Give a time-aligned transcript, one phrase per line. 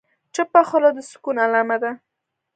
[0.33, 1.91] چپه خوله، د سکون علامه ده.